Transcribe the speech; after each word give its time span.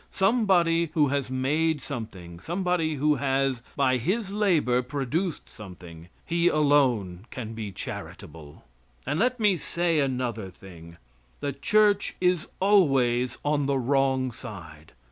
Somebody 0.09 0.89
who 0.95 1.09
has 1.09 1.29
made 1.29 1.79
something, 1.79 2.39
somebody 2.39 2.95
who 2.95 3.17
has 3.17 3.61
by 3.75 3.97
his 3.97 4.31
labor 4.31 4.81
produced 4.81 5.47
something, 5.47 6.07
he 6.25 6.47
alone 6.47 7.27
can 7.29 7.53
be 7.53 7.71
charitable. 7.71 8.63
And 9.05 9.19
let 9.19 9.39
me 9.39 9.57
say 9.57 9.99
another 9.99 10.49
thing: 10.49 10.97
The 11.39 11.53
church 11.53 12.15
is 12.19 12.47
always 12.59 13.37
on 13.45 13.67
the 13.67 13.77
wrong 13.77 14.31
side. 14.31 14.93